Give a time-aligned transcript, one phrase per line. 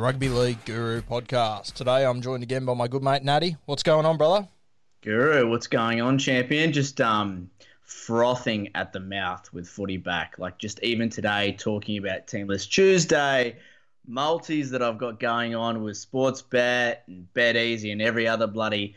[0.00, 1.74] The Rugby League Guru podcast.
[1.74, 3.58] Today I'm joined again by my good mate Natty.
[3.66, 4.48] What's going on, brother?
[5.02, 6.72] Guru, what's going on, champion?
[6.72, 7.50] Just um,
[7.82, 10.38] frothing at the mouth with footy back.
[10.38, 13.58] Like just even today, talking about Teamless Tuesday,
[14.06, 18.46] multis that I've got going on with Sports Bet and Bet Easy and every other
[18.46, 18.94] bloody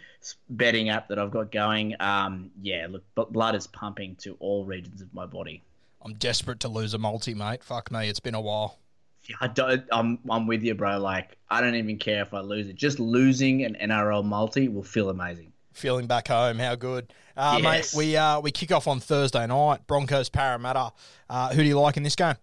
[0.51, 1.97] betting app that I've got going.
[1.99, 5.63] Um, yeah, look, blood is pumping to all regions of my body.
[6.01, 7.61] I'm desperate to lose a multi, mate.
[7.61, 8.77] Fuck me, it's been a while.
[9.25, 10.99] Yeah, I don't, I'm, I'm with you, bro.
[10.99, 12.75] Like, I don't even care if I lose it.
[12.75, 15.53] Just losing an NRL multi will feel amazing.
[15.71, 17.95] Feeling back home, how good, uh, Yes.
[17.95, 17.97] mate?
[17.97, 19.87] We uh, we kick off on Thursday night.
[19.87, 20.91] Broncos Parramatta.
[21.29, 22.35] Uh, who do you like in this game?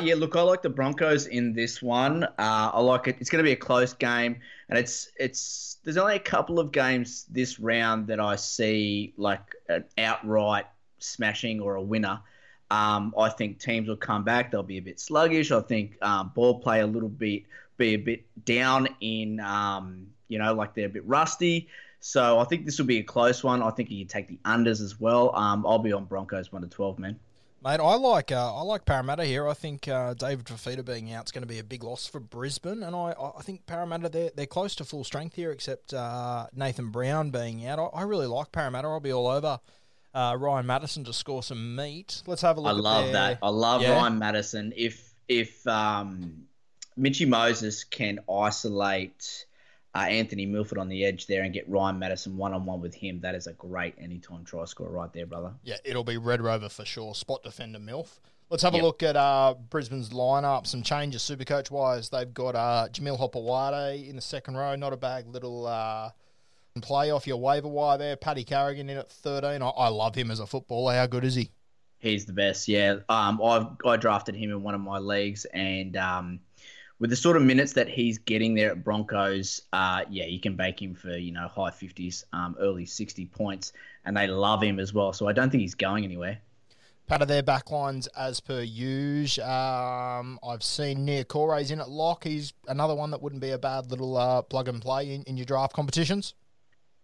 [0.00, 2.22] Yeah, look, I like the Broncos in this one.
[2.24, 3.16] Uh, I like it.
[3.18, 4.36] It's going to be a close game,
[4.68, 5.78] and it's it's.
[5.82, 10.66] There's only a couple of games this round that I see like an outright
[10.98, 12.20] smashing or a winner.
[12.70, 14.50] Um, I think teams will come back.
[14.50, 15.52] They'll be a bit sluggish.
[15.52, 17.44] I think um, ball play a little bit
[17.76, 21.68] be a bit down in um, you know like they're a bit rusty.
[22.00, 23.62] So I think this will be a close one.
[23.62, 25.34] I think you take the unders as well.
[25.34, 27.18] Um, I'll be on Broncos one to twelve, man.
[27.64, 29.48] Mate, I like uh, I like Parramatta here.
[29.48, 32.20] I think uh, David Fifita being out is going to be a big loss for
[32.20, 36.46] Brisbane, and I, I think Parramatta they're they're close to full strength here, except uh,
[36.54, 37.78] Nathan Brown being out.
[37.78, 38.88] I, I really like Parramatta.
[38.88, 39.60] I'll be all over
[40.16, 42.22] uh, Ryan Matterson to score some meat.
[42.26, 42.74] Let's have a look.
[42.74, 43.38] I at love their- that.
[43.42, 43.92] I love Yeah.
[43.96, 44.72] Ryan Matterson.
[44.76, 46.44] If if um,
[46.96, 48.20] Mitchy Moses can
[48.66, 49.46] isolate
[49.94, 52.94] uh, Anthony Milford on the edge there and get Ryan Matterson one on one with
[52.94, 55.52] him, that is a great anytime try score right there, brother.
[55.64, 57.14] Yeah, it'll be Red Rover for sure.
[57.14, 58.18] Spot defender Milf.
[58.48, 58.82] Let's have Yep.
[58.82, 60.66] a look at uh, Brisbane's lineup.
[60.68, 62.10] Some changes super coach wise.
[62.10, 64.76] They've got uh, Jamil Hopoate in the second row.
[64.76, 66.10] Not a bad little uh,
[66.82, 68.16] play off your waiver wire there.
[68.16, 69.62] Paddy Carrigan in at 13.
[69.62, 70.94] I, I love him as a footballer.
[70.94, 71.50] How good is he?
[71.98, 72.68] He's the best.
[72.68, 76.40] Yeah, um, I've I drafted him in one of my leagues, and um,
[76.98, 80.56] with the sort of minutes that he's getting there at Broncos, uh, yeah, you can
[80.56, 83.72] bake him for you know high fifties, um, early sixty points,
[84.04, 85.12] and they love him as well.
[85.12, 86.38] So I don't think he's going anywhere.
[87.06, 89.44] Part of their backlines as per usual.
[89.44, 92.24] Um, I've seen Nia Corey's in at lock.
[92.24, 95.36] He's another one that wouldn't be a bad little uh, plug and play in, in
[95.36, 96.34] your draft competitions.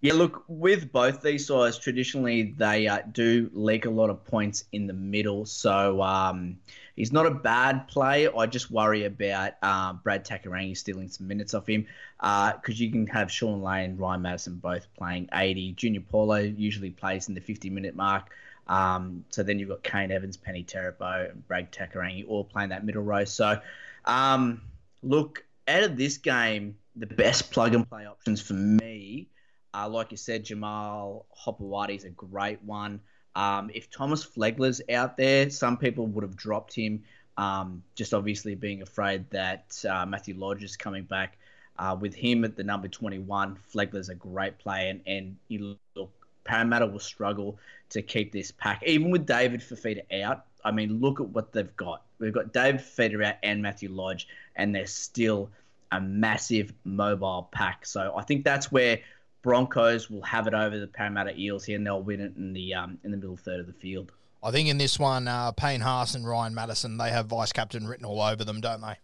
[0.03, 4.65] Yeah, look, with both these sides, traditionally they uh, do leak a lot of points
[4.73, 5.47] in the middle.
[5.47, 6.59] So um,
[6.97, 8.27] he's not a bad play.
[8.27, 11.87] I just worry about uh, Brad Takairangi stealing some minutes off him
[12.21, 15.75] because you can have Shaun Lane, Ryan Matterson both playing 80.
[15.75, 18.29] Junior Paulo usually plays in the 50 minute mark.
[18.67, 22.85] Um, so then you've got Kane Evans, Peni Terepo, and Brad Takairangi all playing that
[22.85, 23.25] middle row.
[23.25, 23.61] So
[24.05, 24.63] um,
[25.05, 29.29] look, out of this game, the best plug and play options for me
[29.75, 33.01] uh, like you said, Jamal Hopoate is a great one.
[33.35, 37.03] Um, if Thomas Flegler's out there, some people would have dropped him,
[37.39, 41.39] um, just obviously being afraid that uh, Matthew Lodge is coming back.
[41.79, 45.01] Uh, with him at the number 21, Flegler's a great player, and,
[45.49, 46.11] and look,
[46.45, 47.59] Parramatta will struggle
[47.89, 48.83] to keep this pack.
[48.85, 52.03] Even with David Fifita out, I mean, look at what they've got.
[52.19, 55.51] We've got David Fifita out and Matthew Lodge, and they're still
[55.91, 57.87] a massive mobile pack.
[57.87, 59.01] So I think that's where
[59.43, 62.75] Broncos will have it over the Parramatta Eels here, and they'll win it in the
[62.75, 64.13] um, in the middle third of the field.
[64.43, 67.87] I think in this one, uh, Payne Haas and Ryan Matterson, they have vice captain
[67.87, 68.95] written all over them, don't they?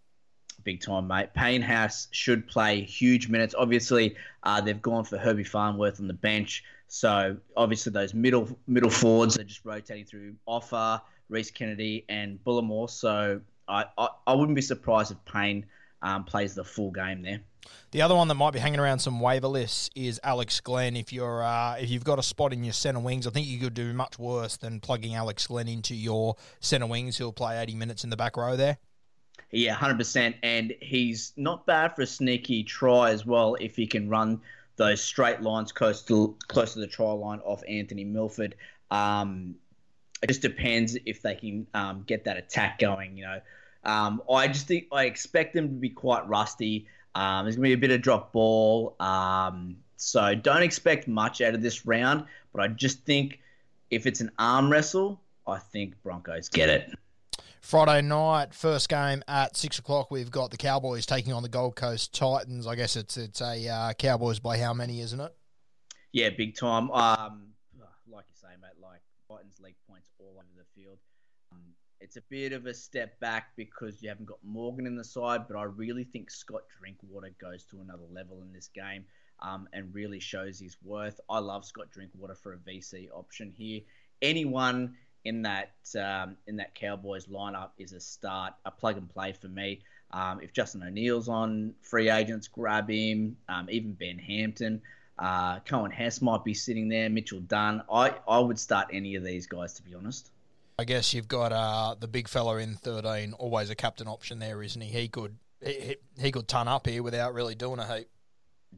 [0.64, 1.32] Big time, mate.
[1.34, 3.54] Payne Haas should play huge minutes.
[3.56, 8.90] Obviously, uh, they've gone for Herbie Farnworth on the bench, so obviously those middle middle
[8.90, 12.90] forwards are just rotating through Offa, Rhys Kennedy, and Bullemor.
[12.90, 15.66] So I, I, I wouldn't be surprised if Payne
[16.02, 17.40] um, plays the full game there.
[17.90, 20.96] The other one that might be hanging around some waiver lists is Alex Glenn.
[20.96, 23.58] If you're uh, if you've got a spot in your centre wings, I think you
[23.58, 27.18] could do much worse than plugging Alex Glenn into your centre wings.
[27.18, 28.78] He'll play 80 minutes in the back row there.
[29.50, 33.86] Yeah, hundred percent, and he's not bad for a sneaky try as well if he
[33.86, 34.42] can run
[34.76, 38.56] those straight lines close to close to the try line off Anthony Milford.
[38.90, 39.54] Um,
[40.22, 43.16] it just depends if they can um, get that attack going.
[43.16, 43.40] You know,
[43.84, 46.86] um, I just think I expect them to be quite rusty.
[47.14, 48.96] Um, there's going to be a bit of drop ball.
[49.00, 52.24] Um, so don't expect much out of this round.
[52.52, 53.40] But I just think
[53.90, 56.92] if it's an arm wrestle, I think Broncos get it.
[57.60, 60.10] Friday night, first game at six o'clock.
[60.10, 62.66] We've got the Cowboys taking on the Gold Coast Titans.
[62.66, 65.34] I guess it's it's a uh, Cowboys by how many, isn't it?
[66.12, 66.90] Yeah, big time.
[66.90, 67.48] Um,
[68.10, 70.98] like you say, mate, like Titans league points all over the field.
[71.52, 71.60] Um,
[72.00, 75.48] it's a bit of a step back because you haven't got Morgan in the side,
[75.48, 79.04] but I really think Scott Drinkwater goes to another level in this game
[79.40, 81.20] um, and really shows his worth.
[81.28, 83.80] I love Scott Drinkwater for a VC option here.
[84.22, 89.32] Anyone in that um, in that Cowboys lineup is a start, a plug and play
[89.32, 89.80] for me.
[90.10, 93.36] Um, if Justin O'Neill's on free agents, grab him.
[93.48, 94.80] Um, even Ben Hampton,
[95.18, 97.10] uh, Coen Hess might be sitting there.
[97.10, 97.82] Mitchell Dunn.
[97.92, 100.30] I, I would start any of these guys to be honest.
[100.78, 104.62] I guess you've got uh, the big fella in thirteen, always a captain option there,
[104.62, 104.88] isn't he?
[104.88, 108.08] He could he, he could ton up here without really doing a heap.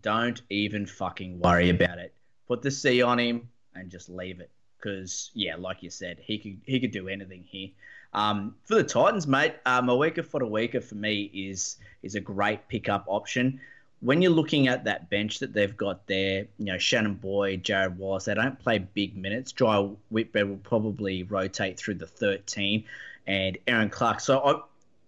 [0.00, 2.14] Don't even fucking worry about it.
[2.48, 6.38] Put the C on him and just leave it because yeah, like you said, he
[6.38, 7.68] could he could do anything here.
[8.14, 13.04] Um, for the Titans, mate, um, Moeaki Fotuaika for me is is a great pickup
[13.08, 13.60] option.
[14.00, 17.96] When you're looking at that bench that they've got there, you know Shannon Boyd, Jarrod
[17.96, 19.52] Wallace, they don't play big minutes.
[19.52, 22.84] Jai Whitbread will probably rotate through the 13,
[23.26, 24.20] and Aaron Clark.
[24.20, 24.60] So I,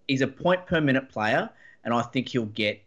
[0.08, 1.48] he's a point per minute player,
[1.84, 2.82] and I think he'll get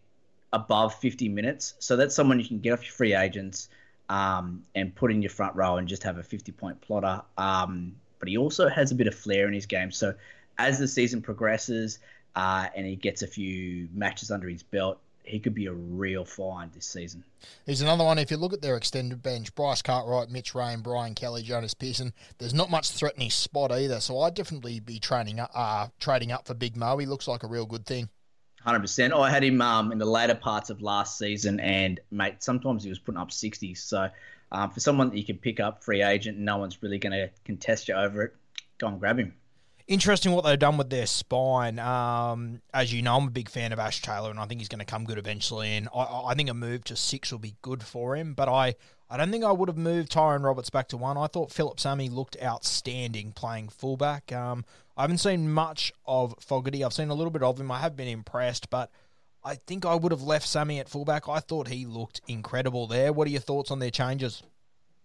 [0.54, 1.74] above 50 minutes.
[1.80, 3.69] So that's someone you can get off your free agents
[4.10, 7.22] um, and put in your front row and just have a 50 point plotter.
[7.38, 9.92] Um, but he also has a bit of flair in his game.
[9.92, 10.13] So
[10.58, 12.00] as the season progresses
[12.36, 16.25] uh, and he gets a few matches under his belt, he could be a real
[16.25, 17.24] find this season.
[17.66, 18.18] There's another one.
[18.19, 22.13] If you look at their extended bench, Bryce Cartwright, Mitch Rein, Brian Kelly, Jonas Pearson,
[22.38, 24.00] there's not much threatening spot either.
[24.00, 26.98] So I'd definitely be training up, uh, trading up for Big Mo.
[26.98, 28.10] He looks like a real good thing.
[28.62, 29.13] Hundred percent.
[29.13, 32.83] Oh, I had him um, in the later parts of last season, and mate, sometimes
[32.83, 33.83] he was putting up sixties.
[33.83, 34.10] So,
[34.51, 37.30] um, for someone that you can pick up free agent, no one's really going to
[37.44, 38.36] contest you over it.
[38.80, 39.36] Go and grab him.
[39.88, 41.78] Interesting what they've done with their spine.
[41.78, 44.68] Um, as you know, I'm a big fan of Ash Taylor, and I think he's
[44.68, 45.78] going to come good eventually.
[45.78, 48.34] And I, I, think a move to six will be good for him.
[48.34, 48.74] But I,
[49.12, 51.18] I don't think I would have moved Tyrone Roberts back to one.
[51.18, 54.32] I thought Phillip Sami looked outstanding playing fullback.
[54.32, 54.66] Um,
[54.98, 56.84] I haven't seen much of Fogarty.
[56.84, 57.70] I've seen a little bit of him.
[57.70, 58.90] I have been impressed, but
[59.44, 61.30] I think I would have left Sami at fullback.
[61.30, 63.14] I thought he looked incredible there.
[63.14, 64.42] What are your thoughts on their changes?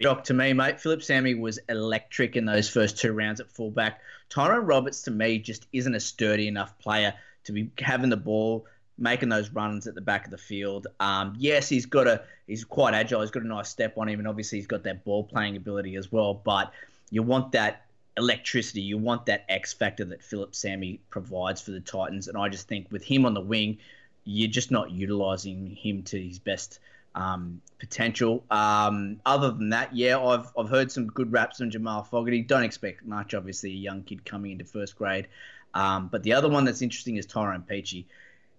[0.01, 0.81] Shock to me, mate.
[0.81, 4.01] Phillip Sami was electric in those first two rounds at fullback.
[4.31, 7.13] Tyrone Roberts, to me, just isn't a sturdy enough player
[7.45, 8.65] to be having the ball,
[8.97, 10.87] making those runs at the back of the field.
[11.01, 13.21] Um, yes, he's got a he's quite agile.
[13.21, 15.97] He's got a nice step on him, and obviously he's got that ball playing ability
[15.97, 16.33] as well.
[16.33, 16.73] But
[17.11, 17.85] you want that
[18.17, 18.81] electricity.
[18.81, 22.69] You want that X factor that Philip Sami provides for the Titans, and I just
[22.69, 23.77] think with him on the wing,
[24.25, 26.79] you're just not utilizing him to his best
[27.15, 28.45] um, potential.
[28.51, 32.43] Um, other than that, yeah, I've I've heard some good raps on Jamal Fogarty.
[32.43, 35.29] Don't expect much, obviously, a young kid coming into first grade.
[35.75, 38.07] Um, but the other one that's interesting is Tyrone Peachey.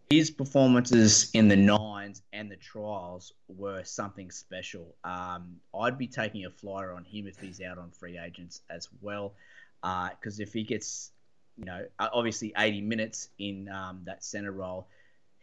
[0.10, 4.94] His performances in the nines and the trials were something special.
[5.06, 8.90] Um, I'd be taking a flyer on him if he's out on free agents as
[9.02, 9.34] well,
[9.82, 11.12] because uh, if he gets,
[11.58, 14.88] you know, obviously 80 minutes in um, that center role,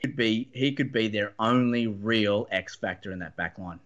[0.00, 3.80] could be he could be their only real X factor in that back line.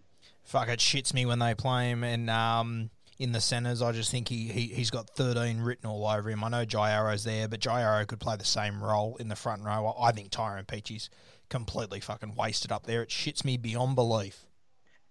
[0.45, 3.81] Fuck, it shits me when they play him and um, in the centres.
[3.81, 6.43] I just think he, he, he's got 13 written all over him.
[6.43, 9.37] I know Jai Arrow's there, but Jai Arrow could play the same role in the
[9.37, 9.95] front row.
[9.99, 11.09] I think Tyrone Peachey's
[11.49, 13.03] completely fucking wasted up there.
[13.03, 14.47] It shits me beyond belief.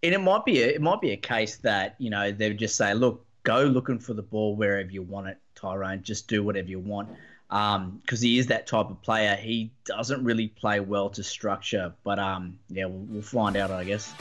[0.04, 2.60] And it might be a, it might be a case that, you know, they would
[2.60, 6.04] just say, look, go looking for the ball wherever you want it, Tyrone.
[6.04, 7.10] Just do whatever you want
[7.52, 9.36] because um, he is that type of player.
[9.36, 13.84] He doesn't really play well to structure, but um, yeah, we'll, we'll find out, I
[13.84, 14.14] guess.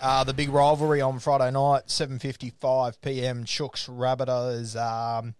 [0.00, 5.34] Uh, the big rivalry on Friday night, 7.55pm, Chooks Rabbitohs um,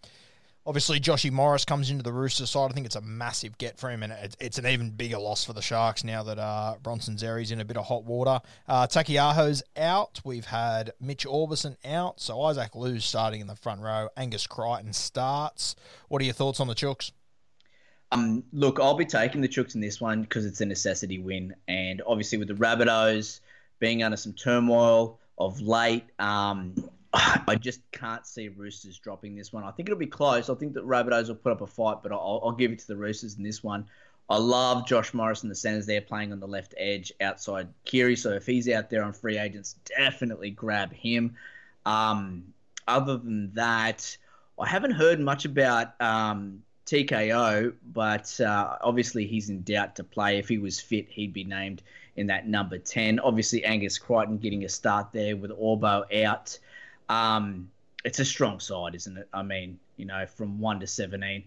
[0.67, 2.71] obviously, Joshy Morris comes into the Roosters side.
[2.71, 5.45] I think it's a massive get for him, and it's, it's an even bigger loss
[5.45, 8.41] for the Sharks now that uh, Bronson Xerri's in a bit of hot water.
[8.69, 10.21] Uh, Taukei'aho's out.
[10.25, 14.09] We've had Mitch Aubusson out, so Isaac Liu's starting in the front row.
[14.17, 15.77] Angus Crichton starts.
[16.09, 17.13] What are your thoughts on the Chooks?
[18.13, 21.55] Um, look, I'll be taking the Chooks in this one because it's a necessity win,
[21.69, 23.41] and obviously with the Rabbitohs
[23.79, 26.75] being under some turmoil of late, um,
[27.47, 29.65] I just can't see Roosters dropping this one.
[29.65, 30.51] I think it'll be close.
[30.51, 32.87] I think that Rabbitohs will put up a fight, but I'll, I'll give it to
[32.87, 33.87] the Roosters in this one.
[34.29, 38.17] I love Josh Morris and the centers there playing on the left edge outside Keary.
[38.17, 41.37] So if he's out there on free agents, definitely grab him.
[41.85, 42.53] Um,
[42.89, 44.17] other than that,
[44.59, 50.39] I haven't heard much about um, TKO, but uh, obviously he's in doubt to play.
[50.39, 51.83] If he was fit, he'd be named
[52.17, 53.21] in that number 10.
[53.21, 56.59] Obviously, Angus Crichton getting a start there with Orbo out.
[57.09, 57.71] Um,
[58.05, 59.29] it's a strong side, isn't it?
[59.33, 61.45] I mean, you know, from 1 to 17,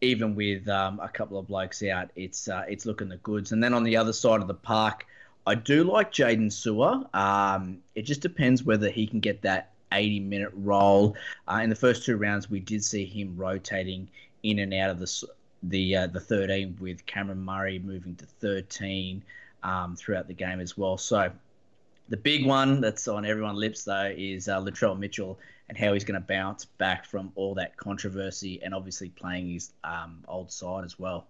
[0.00, 3.52] even with um, a couple of blokes out, it's uh, it's looking the goods.
[3.52, 5.06] And then on the other side of the park,
[5.46, 7.14] I do like Jaydn Su'A.
[7.14, 11.16] Um, it just depends whether he can get that 80 minute role.
[11.50, 14.08] Uh, in the first two rounds, we did see him rotating
[14.42, 15.28] in and out of the
[15.64, 19.22] the uh, the 13 with Cameron Murray moving to 13
[19.62, 20.96] um, throughout the game as well.
[20.96, 21.30] So
[22.08, 25.38] the big one that's on everyone's lips though is uh, Latrell Mitchell
[25.68, 29.72] and how he's going to bounce back from all that controversy and obviously playing his
[29.84, 31.26] um, old side as well.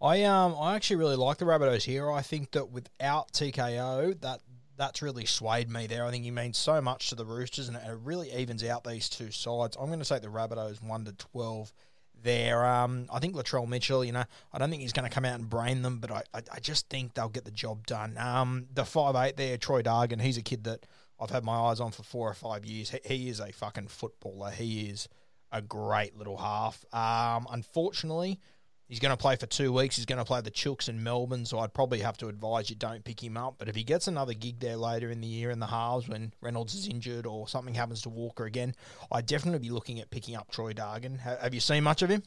[0.00, 2.10] I um I actually really like the Rabbitohs here.
[2.10, 4.40] I think that without TKO, that
[4.76, 6.06] that's really swayed me there.
[6.06, 9.08] I think he means so much to the Roosters, and it really evens out these
[9.08, 9.76] two sides.
[9.78, 11.72] I'm going to take the Rabbitohs one to twelve
[12.22, 12.64] there.
[12.64, 15.38] Um, I think Latrell Mitchell, you know, I don't think he's going to come out
[15.38, 18.16] and brain them, but I, I, I, just think they'll get the job done.
[18.18, 20.86] Um, the five eight there, Troy Dargan, he's a kid that
[21.20, 22.90] I've had my eyes on for four or five years.
[22.90, 24.50] He, he is a fucking footballer.
[24.50, 25.08] He is
[25.50, 26.84] a great little half.
[26.92, 28.40] Um, unfortunately,
[28.88, 29.96] He's going to play for two weeks.
[29.96, 32.76] He's going to play the Chooks in Melbourne, so I'd probably have to advise you
[32.76, 33.56] don't pick him up.
[33.58, 36.32] But if he gets another gig there later in the year in the halves when
[36.40, 38.74] Reynolds is injured or something happens to Walker again,
[39.12, 41.18] I'd definitely be looking at picking up Troy Dargan.
[41.18, 42.22] Have you seen much of him?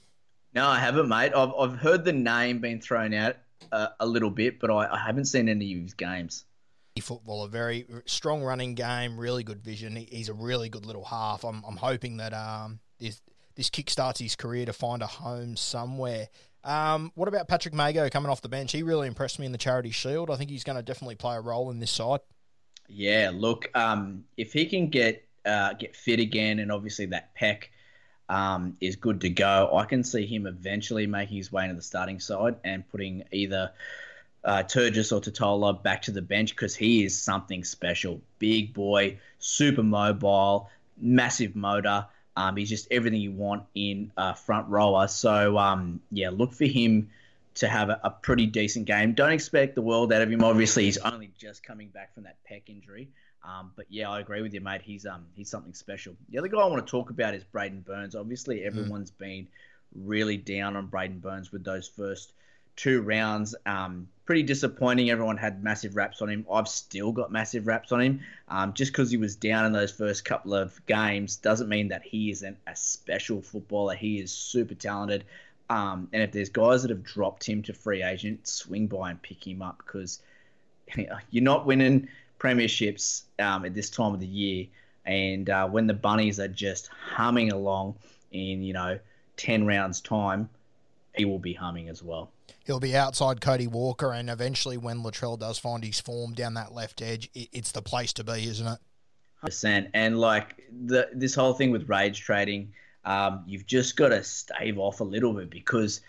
[0.53, 1.32] No, I haven't, mate.
[1.36, 3.38] I've, I've heard the name being thrown out
[3.72, 6.46] uh, a little bit, but I, I haven't seen any of his games
[7.00, 9.96] football, a very strong running game, really good vision.
[9.96, 11.44] He's a really good little half.
[11.44, 13.22] I'm, I'm hoping that um, this
[13.56, 16.30] this kickstarts his career to find a home somewhere.
[16.63, 18.72] Um, what about Patrick Mago coming off the bench?
[18.72, 20.30] He really impressed me in the Charity Shield.
[20.30, 22.20] I think he's going to definitely play a role in this side.
[22.88, 27.72] Yeah, look, um, if he can get uh, get fit again, and obviously that peck
[28.30, 31.82] um, is good to go, I can see him eventually making his way into the
[31.82, 33.72] starting side and putting either
[34.44, 38.22] uh, Turgis or Tatola back to the bench because he is something special.
[38.39, 42.06] Big boy, super mobile, massive motor.
[42.35, 45.07] Um, he's just everything you want in a front rower.
[45.07, 47.09] So um, yeah, look for him
[47.55, 49.13] to have a, a, pretty decent game.
[49.13, 50.43] Don't expect the world out of him.
[50.43, 53.09] Obviously, he's only just coming back from that pec injury.
[53.43, 54.81] Um, but yeah, I agree with you, mate.
[54.83, 56.15] He's um he's something special.
[56.29, 58.15] The other guy I want to talk about is Braidon Burns.
[58.15, 59.17] Obviously, everyone's mm.
[59.17, 59.47] been
[59.95, 62.33] really down on Braidon Burns with those first
[62.81, 63.53] two rounds.
[63.67, 65.11] Um, pretty disappointing.
[65.11, 66.47] Everyone had massive raps on him.
[66.51, 68.21] I've still got massive raps on him.
[68.47, 72.01] Um, just because he was down in those first couple of games doesn't mean that
[72.01, 73.93] he isn't a special footballer.
[73.93, 75.25] He is super talented.
[75.69, 79.21] Um, and if there's guys that have dropped him to free agent, swing by and
[79.21, 80.19] pick him up because
[81.29, 82.07] you're not winning
[82.39, 84.65] premierships um, at this time of the year.
[85.05, 87.95] And uh, when the bunnies are just humming along
[88.31, 88.97] in, you know,
[89.38, 90.50] 10 rounds' time,
[91.15, 92.32] he will be humming as well
[92.65, 96.74] he'll be outside Cody Walker, and eventually, when Latrell does find his form down that
[96.74, 98.80] left edge, it's the place to be, isn't it?
[99.44, 102.74] Percent, and like the this whole thing with rage trading,
[103.06, 106.01] um, you've just got to stave off a little bit because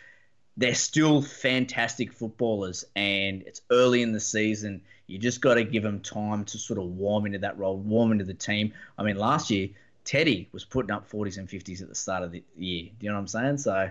[0.57, 4.83] they're still fantastic footballers, and it's early in the season.
[5.07, 8.13] You just got to give them time to sort of warm into that role, warm
[8.13, 8.73] into the team.
[8.99, 9.69] I mean, last year
[10.05, 12.85] Teddy was putting up 40s and 50s at the start of the year.
[12.85, 13.59] Do you know what I'm saying?
[13.59, 13.91] So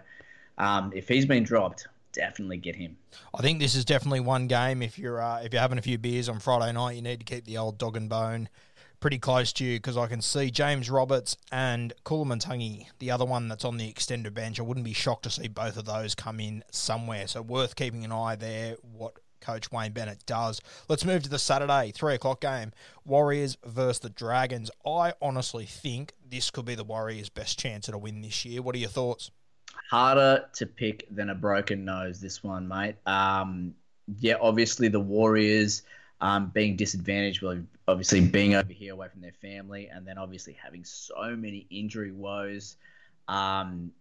[0.62, 2.96] um, if he's been dropped, definitely get him.
[3.34, 4.82] I think this is definitely one game.
[4.82, 7.26] If you're uh, if you're having a few beers on Friday night, you need to
[7.26, 8.48] keep the old dog and bone
[9.00, 13.48] pretty close to you because I can see James Roberts and Koloamatangi, the other one
[13.48, 14.60] that's on the extended bench.
[14.60, 17.26] I wouldn't be shocked to see both of those come in somewhere.
[17.26, 18.76] So worth keeping an eye there.
[18.84, 20.62] What Coach Wayne Bennett does.
[20.88, 22.72] Let's move to the Saturday three o'clock game.
[23.04, 24.70] Warriors versus the Dragons.
[24.86, 28.62] I honestly think this could be the Warriors' best chance at a win this year.
[28.62, 29.32] What are your thoughts?
[29.90, 32.20] Harder to pick than a broken nose.
[32.20, 32.96] This one, mate.
[33.06, 33.76] Um,
[34.20, 35.84] yeah, obviously the Warriors
[36.22, 40.54] um, being disadvantaged, well, obviously being over here away from their family, and then obviously
[40.62, 42.78] having so many injury woes.
[43.28, 43.92] Um,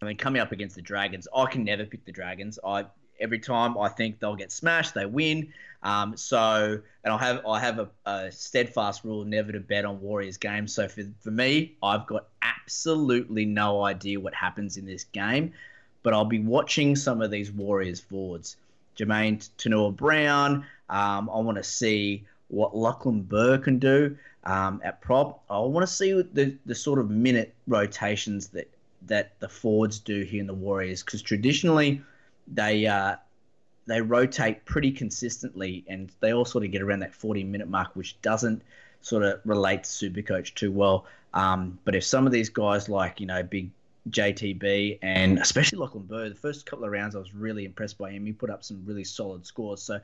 [0.00, 2.58] I mean, coming up against the Dragons, I can never pick the Dragons.
[2.64, 2.86] I
[3.20, 5.52] every time I think they'll get smashed, they win.
[5.82, 10.00] Um, so, and I have I have a, a, steadfast rule never to bet on
[10.00, 10.74] Warriors games.
[10.74, 12.28] So for for me, I've got
[12.64, 15.52] absolutely no idea what happens in this game,
[16.02, 18.56] but I'll be watching some of these Warriors forwards.
[18.96, 20.64] Jamayne Taunoa-Brown.
[20.88, 25.42] Um, I want to see what Lachlan Burr can do um, at prop.
[25.50, 28.70] I want to see the the sort of minute rotations that
[29.06, 32.02] that the forwards do here in the Warriors because traditionally
[32.46, 33.16] they uh,
[33.86, 37.94] they rotate pretty consistently, and they all sort of get around that 40 minute mark,
[37.94, 38.62] which doesn't
[39.04, 41.04] sort of relate to Supercoach too well.
[41.34, 43.70] Um, but if some of these guys like you know big
[44.10, 48.10] JTB and especially Lachlan Burr, the first couple of rounds I was really impressed by
[48.10, 48.26] him.
[48.26, 49.82] He put up some really solid scores.
[49.82, 50.00] So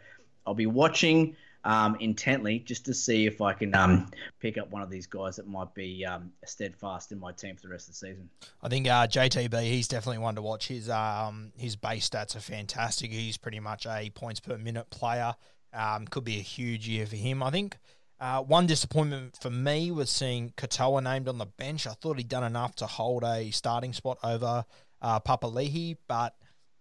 [0.47, 4.83] I'll be watching um, intently just to see if I can um, pick up one
[4.83, 7.95] of these guys that might be um, steadfast in my team for the rest of
[7.95, 8.31] the season.
[8.63, 10.69] I think uh, JTB, he's definitely one to watch.
[10.69, 13.11] His um, his base stats are fantastic.
[13.11, 15.35] He's pretty much a points per minute player.
[15.73, 17.43] Um, could be a huge year for him.
[17.43, 17.79] I think.
[18.21, 21.87] Uh, one disappointment for me was seeing Katoa named on the bench.
[21.87, 24.67] I thought he'd done enough to hold a starting spot over
[25.01, 26.35] uh, Papali'i, but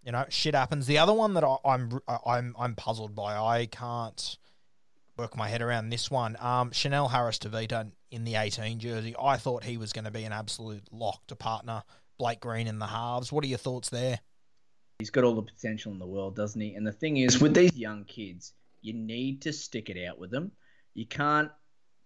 [0.04, 0.86] you know, shit happens.
[0.86, 4.38] The other one that I, I'm I'm I'm puzzled by, I can't
[5.16, 6.36] work my head around this one.
[6.40, 9.14] Um, Chanel Harris Tavita in the 18 jersey.
[9.20, 11.82] I thought he was going to be an absolute lock to partner
[12.18, 13.32] Blake Green in the halves.
[13.32, 14.20] What are your thoughts there?
[14.98, 16.74] He's got all the potential in the world, doesn't he?
[16.74, 20.30] And the thing is, with these young kids, you need to stick it out with
[20.30, 20.52] them.
[20.94, 21.50] You can't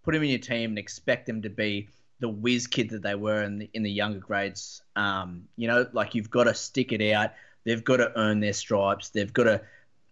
[0.04, 1.88] put them in your team and expect them to be
[2.20, 4.82] the whiz kid that they were in the, in the younger grades.
[4.96, 7.32] Um, you know, like you've got to stick it out.
[7.64, 9.10] They've got to earn their stripes.
[9.10, 9.60] They've got to,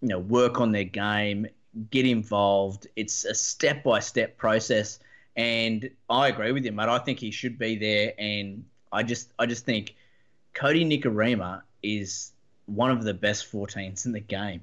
[0.00, 1.46] you know, work on their game
[1.90, 2.86] get involved.
[2.96, 4.98] It's a step by step process,
[5.36, 6.88] and I agree with you, mate.
[6.88, 9.94] I think he should be there, and I just I just think
[10.54, 12.32] Kodi Nikorima is
[12.66, 14.62] one of the best 14s in the game.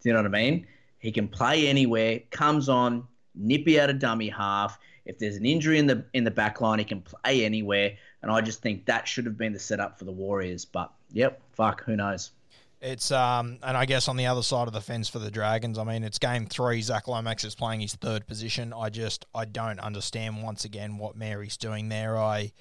[0.00, 0.66] Do you know what I mean?
[0.98, 4.78] He can play anywhere, comes on, nippy out a dummy half.
[5.04, 7.96] If there's an injury in the in the back line, he can play anywhere.
[8.22, 10.64] And I just think that should have been the setup for the Warriors.
[10.64, 12.32] But yep, fuck, who knows?
[12.80, 15.76] It's um, and I guess on the other side of the fence for the Dragons,
[15.78, 16.80] I mean, it's game three.
[16.80, 18.72] Zach Lomax is playing his third position.
[18.72, 22.16] I just I don't understand once again what Mary's doing there.
[22.16, 22.52] I,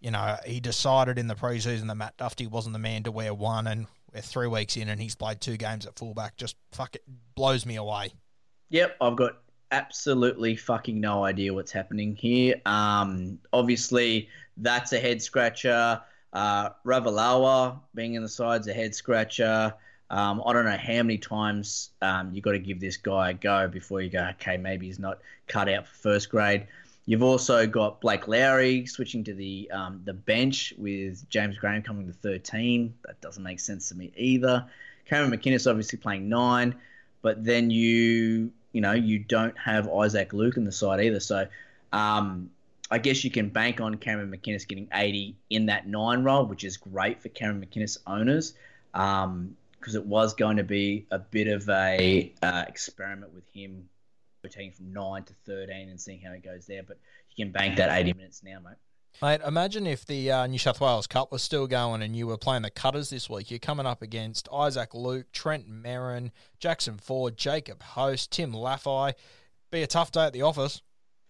[0.00, 3.32] you know, he decided in the preseason that Matt Dufty wasn't the man to wear
[3.32, 6.36] one, and we're three weeks in, and he's played two games at fullback.
[6.36, 7.02] Just fuck it,
[7.34, 8.12] blows me away.
[8.68, 9.38] Yep, I've got
[9.72, 12.60] absolutely fucking no idea what's happening here.
[12.66, 16.00] Um, obviously that's a head scratcher.
[16.32, 19.74] Uh, Ravalawa being in the side's a head scratcher.
[20.10, 23.34] Um, I don't know how many times um, you've got to give this guy a
[23.34, 26.66] go before you go, okay, maybe he's not cut out for first grade.
[27.06, 32.06] You've also got Blake Lawrie switching to the um, the bench with James Graham coming
[32.06, 32.94] to 13.
[33.06, 34.66] That doesn't make sense to me either.
[35.06, 36.76] Cameron McInnes obviously playing nine,
[37.22, 41.20] but then you you know you don't have Isaac Luke in the side either.
[41.20, 41.46] So
[41.92, 42.50] um,
[42.90, 46.64] I guess you can bank on Cameron McInnes getting 80 in that nine role, which
[46.64, 48.54] is great for Cameron McInnes owners
[48.92, 49.56] because um,
[49.86, 53.88] it was going to be a bit of a uh, experiment with him
[54.44, 56.82] rotating from nine to 13 and seeing how it goes there.
[56.82, 56.98] But
[57.34, 58.76] you can bank that 80 minutes now, mate.
[59.20, 62.38] Mate, imagine if the uh, New South Wales Cup was still going and you were
[62.38, 63.50] playing the Cutters this week.
[63.50, 69.14] You're coming up against Isaac Luke, Trent Merrin, Jackson Ford, Jacob Host, Tim Lafai.
[69.70, 70.82] Be a tough day at the office.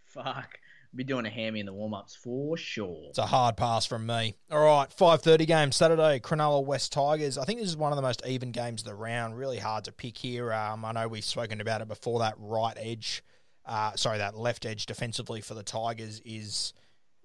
[0.05, 0.59] Fuck
[0.95, 3.07] be doing a hammy in the warm ups for sure.
[3.09, 4.37] It's a hard pass from me.
[4.51, 6.21] All right, five thirty game Saturday.
[6.21, 7.39] Cronulla West Tigers.
[7.39, 9.37] I think this is one of the most even games of the round.
[9.39, 10.53] Really hard to pick here.
[10.53, 12.19] Um, I know we've spoken about it before.
[12.19, 13.23] That right edge,
[13.65, 16.75] uh, sorry, that left edge defensively for the Tigers is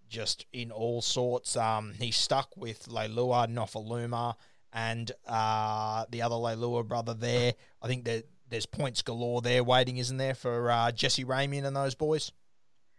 [0.09, 1.55] just in all sorts.
[1.55, 4.35] Um, he's stuck with Leilua, Nofoaluma,
[4.73, 7.53] and uh, the other Leilua brother there.
[7.81, 11.75] I think that there's points galore there waiting, isn't there, for uh, Jesse Ramien and
[11.75, 12.31] those boys?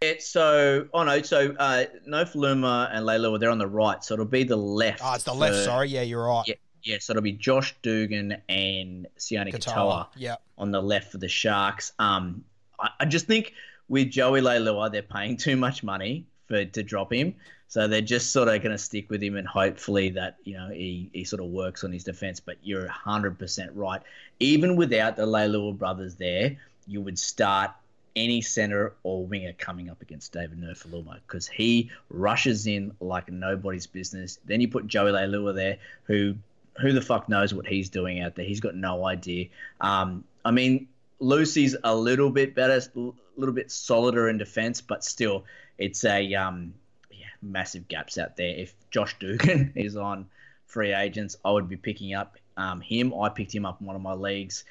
[0.01, 4.25] Yeah, so oh no, so uh, Nofoaluma and Layla they're on the right, so it'll
[4.25, 5.01] be the left.
[5.03, 5.57] Oh, it's the left.
[5.65, 6.45] sorry, yeah, you're right.
[6.47, 10.35] Yeah, yeah, so it'll be Josh Dugan and Sione Katoa, Katoa yeah.
[10.57, 11.91] on the left for the Sharks.
[11.99, 12.45] Um,
[12.79, 13.53] I, I just think
[13.89, 17.35] with Joey Leilua, they're paying too much money for to drop him.
[17.69, 20.69] So they're just sort of going to stick with him and hopefully that you know
[20.69, 22.41] he, he sort of works on his defense.
[22.41, 24.01] But you're hundred percent right.
[24.39, 26.57] Even without the Leilua brothers there,
[26.87, 27.71] you would start
[28.15, 33.87] any center or winger coming up against David Nofoaluma because he rushes in like nobody's
[33.87, 34.39] business.
[34.45, 36.35] Then you put Joey Leilua there, who
[36.81, 38.45] who the fuck knows what he's doing out there?
[38.45, 39.47] He's got no idea.
[39.79, 40.87] Um, I mean,
[41.19, 45.43] Lucy's a little bit better, a little bit solider in defence, but still,
[45.79, 46.73] it's a um,
[47.09, 48.53] yeah, massive gaps out there.
[48.55, 50.27] If Josh Dugan is on
[50.67, 53.13] free agents, I would be picking up um, him.
[53.13, 54.65] I picked him up in one of my leagues.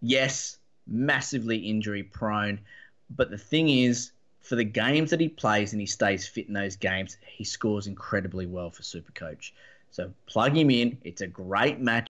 [0.00, 2.60] Yes, massively injury prone,
[3.16, 6.54] but the thing is, for the games that he plays and he stays fit in
[6.54, 9.52] those games, he scores incredibly well for Supercoach.
[9.90, 10.98] So plug him in.
[11.04, 12.09] It's a great match.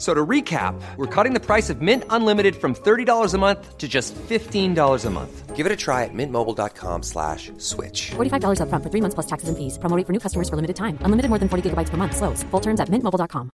[0.00, 3.86] So to recap, we're cutting the price of Mint Unlimited from $30 a month to
[3.86, 5.54] just $15 a month.
[5.54, 8.12] Give it a try at mintmobile.com slash switch.
[8.12, 9.76] $45 upfront for three months plus taxes and fees.
[9.76, 10.96] Promoting for new customers for limited time.
[11.02, 12.16] Unlimited more than 40 gigabytes per month.
[12.16, 12.42] Slows.
[12.44, 13.50] Full terms at mintmobile.com.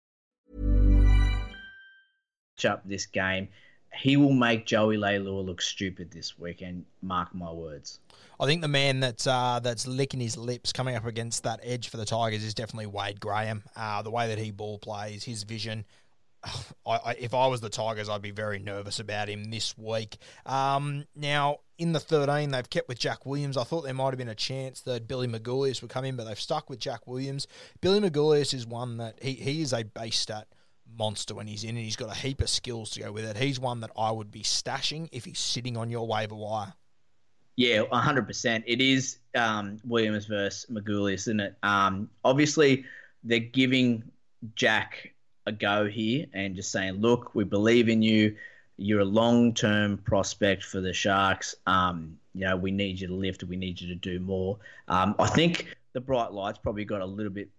[2.64, 3.48] Up this game,
[3.94, 6.86] he will make Joey Leilua look stupid this weekend.
[7.02, 8.00] Mark my words.
[8.38, 11.90] I think the man that's uh, that's licking his lips coming up against that edge
[11.90, 13.62] for the Tigers is definitely Wade Graham.
[13.76, 15.84] Uh, the way that he ball plays, his vision.
[16.86, 20.18] I, I, if I was the Tigers, I'd be very nervous about him this week.
[20.46, 23.56] Um, now, in the 13, they've kept with Jack Williams.
[23.56, 26.24] I thought there might have been a chance that Billy Magoulias would come in, but
[26.24, 27.46] they've stuck with Jack Williams.
[27.80, 30.48] Billy Magoulias is one that he, he is a base stat
[30.98, 33.36] monster when he's in, and he's got a heap of skills to go with it.
[33.36, 36.74] He's one that I would be stashing if he's sitting on your waiver wire.
[37.56, 38.62] Yeah, 100%.
[38.66, 41.56] It is um, Williams versus Magoulias, isn't it?
[41.62, 42.84] Um, obviously,
[43.22, 44.02] they're giving
[44.54, 45.12] Jack
[45.46, 48.36] a go here and just saying, look, we believe in you.
[48.76, 51.54] You're a long term prospect for the Sharks.
[51.66, 53.44] Um, you know, we need you to lift.
[53.44, 54.58] We need you to do more.
[54.88, 57.50] Um, I think the bright lights probably got a little bit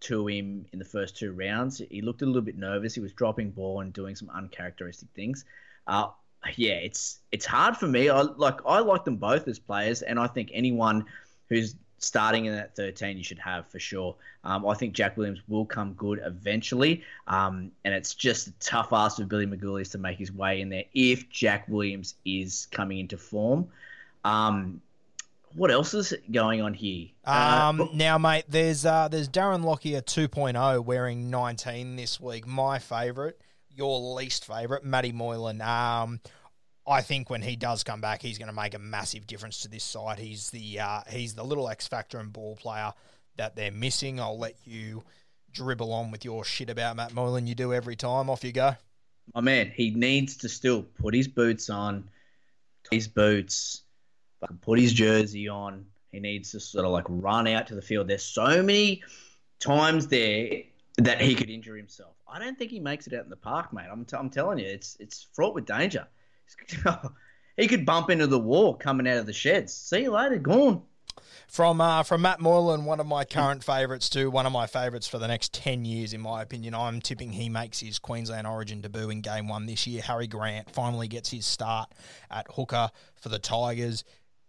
[0.00, 1.80] to him in the first two rounds.
[1.90, 2.94] He looked a little bit nervous.
[2.94, 5.44] He was dropping ball and doing some uncharacteristic things.
[5.86, 6.08] Uh,
[6.56, 8.08] yeah, it's it's hard for me.
[8.08, 11.04] I like I like them both as players, and I think anyone
[11.48, 14.16] who's starting in that 13 you should have for sure.
[14.42, 18.92] Um, I think Jack Williams will come good eventually, um, and it's just a tough
[18.92, 22.98] ask for Billy Magoulias to make his way in there if Jack Williams is coming
[22.98, 23.68] into form.
[24.24, 24.80] Um,
[25.54, 27.08] what else is going on here?
[27.24, 32.46] Um, uh, now, mate, there's uh, there's Darren Lockyer 2.0 wearing 19 this week.
[32.46, 33.34] My favourite,
[33.74, 35.60] your least favourite, Matty Moylan.
[36.86, 39.68] I think when he does come back, he's going to make a massive difference to
[39.68, 40.18] this side.
[40.18, 42.92] He's the uh, he's the little X factor and ball player
[43.36, 44.20] that they're missing.
[44.20, 45.04] I'll let you
[45.52, 47.46] dribble on with your shit about Matt Moylan.
[47.46, 48.30] You do every time.
[48.30, 48.72] Off you go.
[49.34, 52.08] My man, he needs to still put his boots on,
[52.90, 53.82] his boots,
[54.62, 55.86] put his jersey on.
[56.10, 58.08] He needs to sort of like run out to the field.
[58.08, 59.02] There's so many
[59.60, 60.62] times there
[60.98, 62.16] that he could injure himself.
[62.26, 63.86] I don't think he makes it out in the park, mate.
[63.90, 66.06] I'm, t- I'm telling you, it's it's fraught with danger.
[67.56, 69.72] he could bump into the wall coming out of the sheds.
[69.72, 70.82] See you later, gone.
[71.48, 75.08] From uh, from Matt Moylan, one of my current favourites to one of my favourites
[75.08, 76.74] for the next ten years, in my opinion.
[76.76, 80.00] I'm tipping he makes his Queensland Origin debut in Game One this year.
[80.02, 81.90] Harry Grant finally gets his start
[82.30, 84.04] at hooker for the Tigers.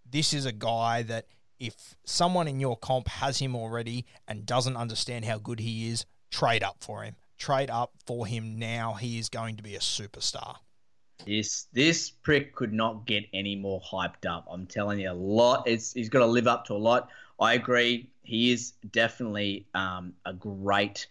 [0.08, 1.26] This is a guy that
[1.60, 6.06] if someone in your comp has him already and doesn't understand how good he is,
[6.30, 7.16] trade up for him.
[7.38, 8.94] Trade up for him now.
[8.94, 10.58] He is going to be a superstar.
[11.26, 14.48] This this prick could not get any more hyped up.
[14.50, 15.68] I'm telling you, a lot.
[15.68, 17.10] It's he's got to live up to a lot.
[17.40, 18.10] I agree.
[18.24, 21.08] He is definitely um, a great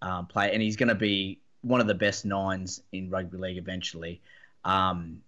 [0.00, 3.58] um, player, and he's going to be one of the best nines in rugby league
[3.58, 4.20] eventually.
[4.64, 5.22] Um,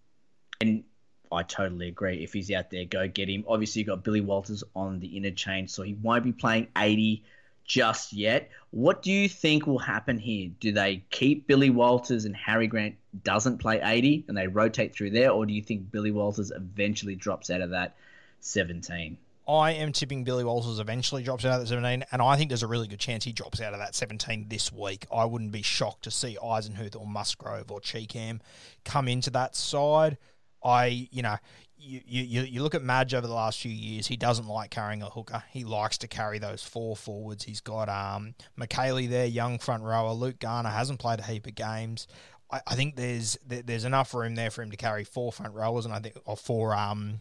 [0.61, 0.85] and
[1.33, 2.23] I totally agree.
[2.23, 3.45] If he's out there, go get him.
[3.49, 7.25] Obviously, you got Billy Walters on the interchange, so he won't be playing 80
[7.65, 8.51] just yet.
[8.71, 10.51] What do you think will happen here?
[10.61, 15.11] Do they keep Billy Walters and Harry Grant doesn't play 80 and they rotate through
[15.11, 17.97] there, or do you think Billy Walters eventually drops out of that
[18.41, 19.17] 17?
[19.47, 22.63] I am tipping Billy Walters eventually drops out of that 17, and I think there's
[22.63, 25.07] a really good chance he drops out of that 17 this week.
[25.13, 28.41] I wouldn't be shocked to see Eisenhuth or Musgrove or Cheekham
[28.85, 30.17] come into that side.
[30.65, 31.37] I, you know,
[31.77, 35.03] you, you, you look at Madge over the last few years, he doesn't like carrying
[35.03, 35.43] a hooker.
[35.51, 37.45] He likes to carry those four forwards.
[37.45, 40.13] He's got um, Mikaele there, young front rower.
[40.13, 42.07] Luke Garner hasn't played a heap of games.
[42.51, 45.85] I, I think there's there's enough room there for him to carry four front rowers
[45.85, 47.21] and I think or four um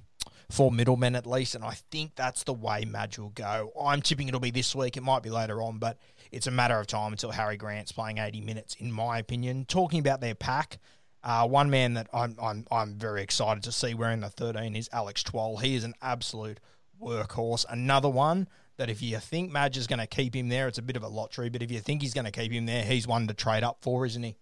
[0.50, 1.56] four middlemen at least.
[1.56, 3.72] And I think that's the way Madge will go.
[3.82, 4.98] I'm tipping it'll be this week.
[4.98, 5.98] It might be later on, but
[6.32, 9.66] it's a matter of time until Harry Grant's playing 80 minutes, in my opinion.
[9.66, 10.78] Talking about their pack.
[11.24, 14.90] Uh, one man that I'm, I'm I'm very excited to see wearing the 13 is
[14.92, 15.58] Alex Twal.
[15.58, 16.60] He is an absolute
[17.02, 17.66] workhorse.
[17.70, 20.82] Another one that if you think Madge is going to keep him there, it's a
[20.82, 21.50] bit of a lottery.
[21.50, 23.78] But if you think he's going to keep him there, he's one to trade up
[23.82, 24.36] for, isn't he?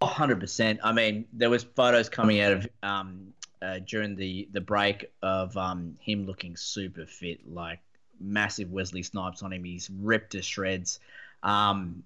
[0.00, 0.80] hundred percent.
[0.82, 5.56] I mean, there was photos coming out of um, uh, during the the break of
[5.56, 7.80] um, him looking super fit, like
[8.20, 9.64] massive Wesley Snipes on him.
[9.64, 11.00] He's ripped to shreds,
[11.42, 12.04] um,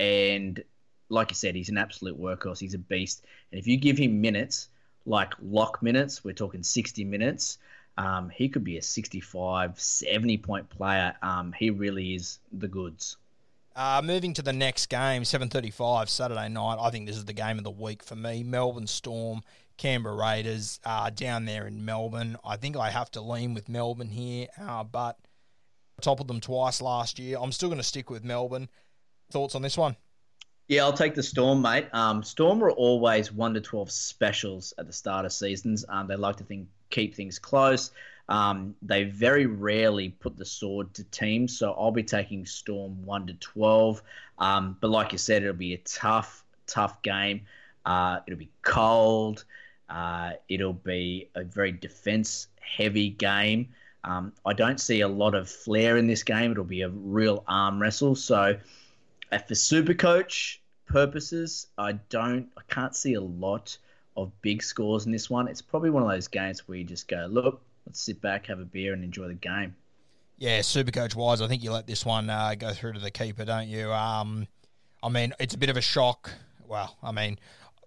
[0.00, 0.62] and
[1.08, 2.58] like I said, he's an absolute workhorse.
[2.58, 4.68] He's a beast, and if you give him minutes,
[5.06, 7.58] like lock minutes, we're talking sixty minutes.
[7.98, 11.16] Um, he could be a 65, 70 point player.
[11.20, 13.16] Um, he really is the goods.
[13.74, 16.78] Uh, moving to the next game, 7.35 Saturday night.
[16.80, 18.44] I think this is the game of the week for me.
[18.44, 19.42] Melbourne Storm,
[19.76, 22.36] Canberra Raiders uh, down there in Melbourne.
[22.44, 25.18] I think I have to lean with Melbourne here, uh, but
[26.00, 27.38] toppled them twice last year.
[27.40, 28.68] I'm still going to stick with Melbourne.
[29.30, 29.96] Thoughts on this one?
[30.68, 31.86] Yeah, I'll take the Storm, mate.
[31.94, 35.86] Um, Storm are always one to twelve specials at the start of seasons.
[35.88, 37.90] Um, they like to think keep things close.
[38.28, 43.26] Um, they very rarely put the sword to teams, so I'll be taking Storm one
[43.28, 44.02] to twelve.
[44.38, 47.46] Um, but like you said, it'll be a tough, tough game.
[47.86, 49.44] Uh, it'll be cold.
[49.88, 53.70] Uh, it'll be a very defense-heavy game.
[54.04, 56.52] Um, I don't see a lot of flair in this game.
[56.52, 58.14] It'll be a real arm wrestle.
[58.14, 58.58] So,
[59.36, 63.76] for Super Coach purposes, I don't, I can't see a lot
[64.16, 65.48] of big scores in this one.
[65.48, 68.60] It's probably one of those games where you just go, look, let's sit back, have
[68.60, 69.74] a beer, and enjoy the game.
[70.38, 73.10] Yeah, super coach wise, I think you let this one uh, go through to the
[73.10, 73.92] keeper, don't you?
[73.92, 74.46] Um,
[75.02, 76.30] I mean, it's a bit of a shock.
[76.66, 77.38] Well, I mean,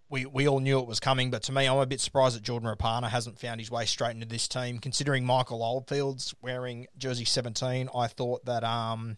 [0.10, 2.44] we, we all knew it was coming, but to me, I'm a bit surprised that
[2.44, 4.80] Jordan Rapana hasn't found his way straight into this team.
[4.80, 9.18] Considering Michael Oldfield's wearing jersey 17, I thought that um,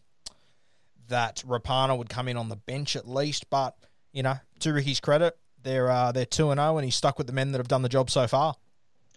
[1.08, 3.50] that Rapana would come in on the bench at least.
[3.50, 3.76] But
[4.12, 7.28] you know, to Ricky's credit, they're uh, they're two and zero, and he's stuck with
[7.28, 8.56] the men that have done the job so far.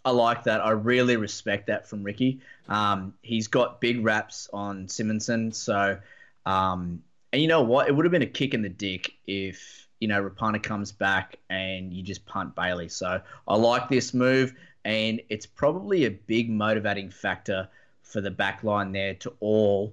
[0.04, 0.64] I like that.
[0.64, 2.40] I really respect that from Ricky.
[2.68, 5.98] Um, he's got big raps on Simonsson, so
[6.46, 7.88] um, and you know what?
[7.88, 11.38] It would have been a kick in the dick if you know Rapana comes back
[11.50, 12.88] and you just punt Bailey.
[12.88, 17.68] So I like this move, and it's probably a big motivating factor
[18.02, 19.92] for the back line there to all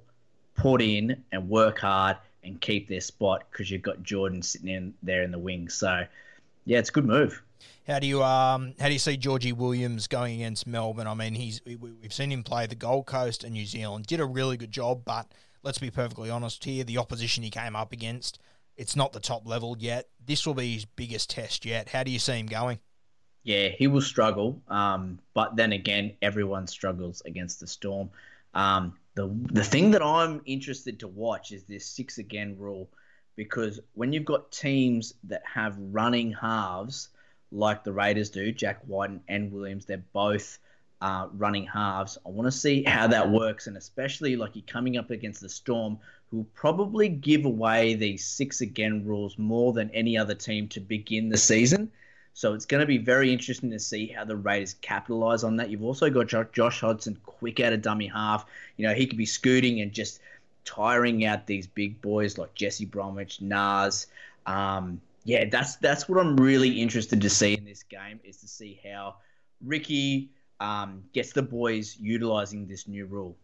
[0.56, 4.94] put in and work hard and keep their spot because you've got Jordan sitting in
[5.04, 5.70] there in the wing.
[5.70, 6.06] So
[6.66, 7.42] yeah, it's a good move.
[7.88, 11.08] How do you um how do you see Georgie Williams going against Melbourne?
[11.08, 14.06] I mean, he's we, we've seen him play the Gold Coast and New Zealand.
[14.06, 15.32] Did a really good job, but
[15.64, 16.84] let's be perfectly honest here.
[16.84, 18.40] The opposition he came up against,
[18.78, 20.08] it's not the top level yet.
[20.26, 21.90] This will be his biggest test yet.
[21.90, 22.80] How do you see him going?
[23.44, 24.62] Yeah, he will struggle.
[24.70, 28.10] Um, but then again, everyone struggles against the Storm.
[28.54, 32.90] Um, the the thing that I'm interested to watch is this six again rule
[33.36, 37.10] because when you've got teams that have running halves
[37.52, 40.58] like the Raiders do, Jack Wighton and Williams, they're both
[41.02, 42.18] uh, running halves.
[42.26, 45.50] I want to see how that works, and especially like you're coming up against the
[45.50, 46.00] Storm,
[46.32, 51.30] who probably give away these six again rules more than any other team to begin
[51.30, 51.92] the season.
[52.34, 55.70] So it's going to be very interesting to see how the Raiders capitalize on that.
[55.70, 58.46] You've also got Josh Hodgson quick out of dummy half.
[58.78, 60.20] You know, he could be scooting and just
[60.66, 64.08] tiring out these big boys like Jesse Bromwich, Nas.
[64.46, 68.48] Um, yeah, that's that's what I'm really interested to see in this game is to
[68.48, 69.16] see how
[69.64, 73.38] Ricky um, gets the boys utilizing this new rule.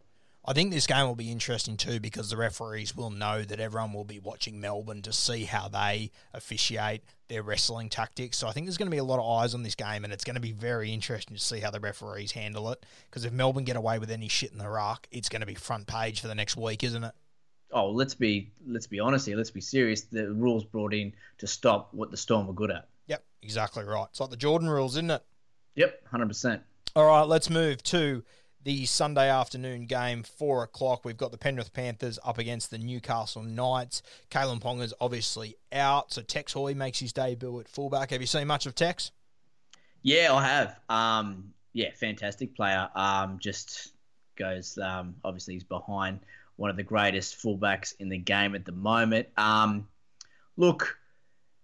[0.45, 3.93] I think this game will be interesting too because the referees will know that everyone
[3.93, 8.37] will be watching Melbourne to see how they officiate their wrestling tactics.
[8.37, 10.11] So I think there's going to be a lot of eyes on this game, and
[10.11, 12.85] it's going to be very interesting to see how the referees handle it.
[13.09, 15.55] Because if Melbourne get away with any shit in the ruck, it's going to be
[15.55, 17.13] front page for the next week, isn't it?
[17.71, 19.37] Oh, let's be let's be honest here.
[19.37, 20.01] Let's be serious.
[20.01, 22.87] The rules brought in to stop what the Storm were good at.
[23.05, 24.07] Yep, exactly right.
[24.09, 25.23] It's like the Jordan rules, isn't it?
[25.75, 26.63] Yep, hundred percent.
[26.95, 28.23] All right, let's move to
[28.63, 31.05] the Sunday afternoon game, four o'clock.
[31.05, 34.01] We've got the Penrith Panthers up against the Newcastle Knights.
[34.29, 38.11] Kalyn Ponga's obviously out, so Tex Hoy makes his debut at fullback.
[38.11, 39.11] Have you seen much of Tex?
[40.01, 40.79] Yeah, I have.
[40.89, 42.89] Um, yeah, fantastic player.
[42.95, 43.93] Um, just
[44.35, 44.77] goes.
[44.77, 46.19] Um, obviously, he's behind
[46.55, 49.27] one of the greatest fullbacks in the game at the moment.
[49.37, 49.87] Um,
[50.57, 50.97] look,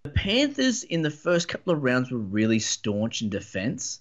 [0.04, 4.00] the Panthers in the first couple of rounds were really staunch in defence.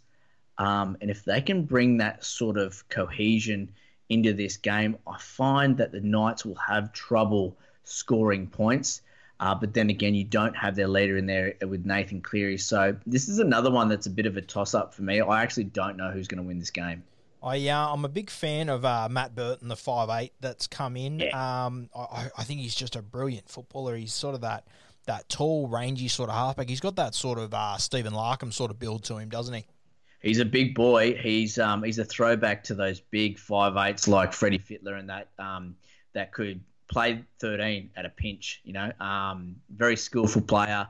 [0.58, 3.72] Um, and if they can bring that sort of cohesion
[4.08, 9.02] into this game, I find that the Knights will have trouble scoring points.
[9.40, 12.56] Uh, but then again, you don't have their leader in there with Nathan Cleary.
[12.56, 15.20] So this is another one that's a bit of a toss up for me.
[15.20, 17.02] I actually don't know who's going to win this game.
[17.42, 20.96] I, uh, I'm a big fan of uh, Matt Burton, the five eight that's come
[20.96, 21.18] in.
[21.18, 21.66] Yeah.
[21.66, 23.96] Um, I, I think he's just a brilliant footballer.
[23.96, 24.66] He's sort of that
[25.06, 26.70] that tall, rangy sort of halfback.
[26.70, 29.66] He's got that sort of uh, Stephen Larkham sort of build to him, doesn't he?
[30.24, 31.14] He's a big boy.
[31.14, 35.28] He's um, he's a throwback to those big five eights like Freddie Fittler and that
[35.38, 35.76] um,
[36.14, 38.62] that could play 13 at a pinch.
[38.64, 40.88] You know, um, very skillful player.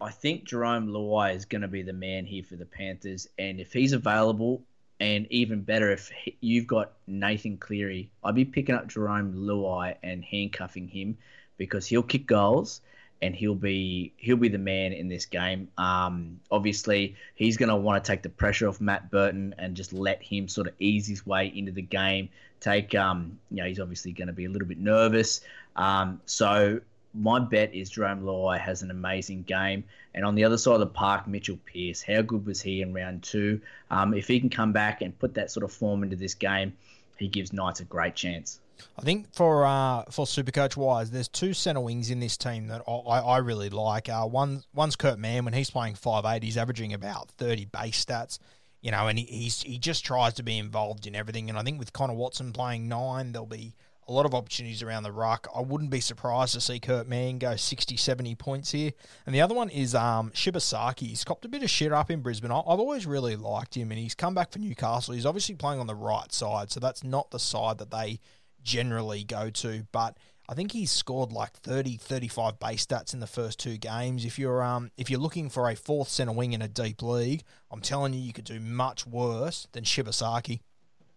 [0.00, 3.58] I think Jarome Luai is going to be the man here for the Panthers, and
[3.58, 4.62] if he's available,
[5.00, 9.96] and even better if he, you've got Nathan Cleary, I'd be picking up Jarome Luai
[10.04, 11.18] and handcuffing him
[11.56, 12.82] because he'll kick goals
[13.20, 15.68] and he'll be he'll be the man in this game.
[15.76, 19.92] Um, obviously, he's going to want to take the pressure off Matt Burton and just
[19.92, 22.28] let him sort of ease his way into the game.
[22.60, 25.40] Take um, you know, he's obviously going to be a little bit nervous.
[25.76, 26.80] Um, so
[27.14, 29.84] my bet is Jarome Luai has an amazing game.
[30.14, 32.02] And on the other side of the park, Mitchell Pearce.
[32.02, 33.60] How good was he in round two?
[33.90, 36.72] Um, if he can come back and put that sort of form into this game,
[37.16, 38.60] he gives Knights a great chance.
[38.98, 42.82] I think for uh, for Supercoach wise, there's two centre wings in this team that
[42.86, 44.08] I, I really like.
[44.08, 48.04] Uh, one one's Kurt Mann when he's playing five eight, he's averaging about thirty base
[48.04, 48.38] stats,
[48.80, 51.48] you know, and he, he's he just tries to be involved in everything.
[51.48, 53.74] And I think with Connor Watson playing nine, there'll be
[54.08, 55.46] a lot of opportunities around the ruck.
[55.54, 58.92] I wouldn't be surprised to see Kurt Mann go 60, 70 points here.
[59.26, 61.08] And the other one is um, Shibasaki.
[61.08, 62.50] He's copped a bit of shit up in Brisbane.
[62.50, 65.14] I've always really liked him, and he's come back for Newcastle.
[65.14, 68.18] He's obviously playing on the right side, so that's not the side that they
[68.62, 69.86] generally go to.
[69.92, 70.16] But
[70.48, 74.24] I think he's scored like 30, 35 base stats in the first two games.
[74.24, 77.42] If you're um if you're looking for a fourth centre wing in a deep league,
[77.70, 80.60] I'm telling you, you could do much worse than Shibasaki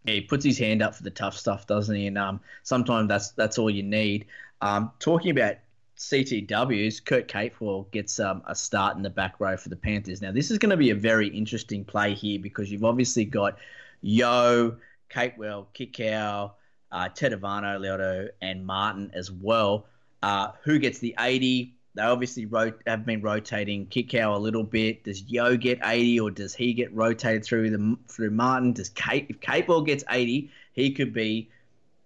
[0.04, 2.08] yeah, he puts his hand up for the tough stuff, doesn't he?
[2.08, 4.26] And um, sometimes that's that's all you need.
[4.62, 5.58] Um, talking about
[5.98, 10.22] CTWs, Kurt Capewell gets um, a start in the back row for the Panthers.
[10.22, 13.58] Now, this is going to be a very interesting play here because you've obviously got
[14.02, 14.78] Yeo,
[15.12, 16.52] Capewell, Kikau,
[16.92, 19.86] uh, Tetevano, Leota, and Martin as well.
[20.22, 21.74] Uh, who gets the 80?
[21.94, 25.04] They obviously wrote, have been rotating Kikau a little bit.
[25.04, 28.74] Does Yeo get 80 or does he get rotated through the through Martin?
[28.74, 31.50] Does Kate if Capewell gets 80, he could be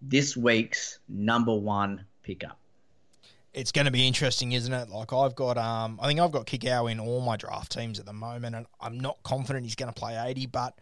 [0.01, 2.57] this week's number one pickup.
[3.53, 4.89] It's going to be interesting, isn't it?
[4.89, 8.05] Like I've got, um, I think I've got Kikau in all my draft teams at
[8.05, 10.77] the moment, and I'm not confident he's going to play 80, but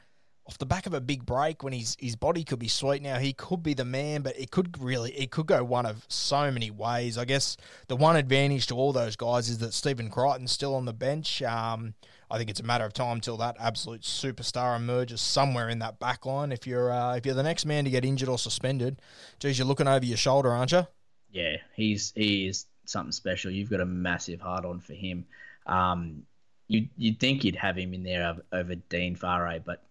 [0.45, 3.17] off the back of a big break when his his body could be sweet now
[3.17, 6.51] he could be the man but it could really it could go one of so
[6.51, 7.17] many ways.
[7.17, 7.55] I guess
[7.87, 11.41] the one advantage to all those guys is that stephen crichton's still on the bench.
[11.41, 11.93] Um,
[12.29, 15.99] i think it's a matter of time till that absolute superstar emerges somewhere in that
[15.99, 16.51] back line.
[16.51, 19.01] If you're uh, if you're the next man to get injured or suspended
[19.39, 20.87] geez you're looking over your shoulder aren't you?
[21.31, 23.51] Yeah he's he is something special.
[23.51, 25.25] You've got a massive heart on for him.
[25.65, 26.23] Um,
[26.67, 29.83] you, you'd think you'd have him in there over, Dean Whare, but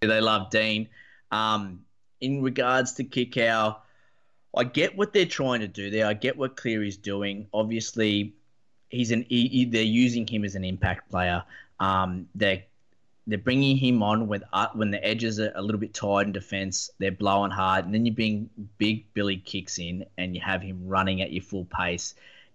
[0.00, 0.88] they love Dean.
[1.30, 1.80] Um,
[2.20, 3.76] in regards to Kikau,
[4.56, 6.06] I get what they're trying to do there.
[6.06, 7.46] I get what Cleary's doing.
[7.52, 8.34] Obviously,
[8.88, 11.42] he's an he, they're using him as an impact player.
[11.78, 12.62] Um, they're
[13.26, 16.32] they're bringing him on when uh, when the edges are a little bit tired in
[16.32, 16.90] defence.
[16.98, 20.86] They're blowing hard, and then you bring big Billy kicks in, and you have him
[20.86, 22.14] running at your full pace.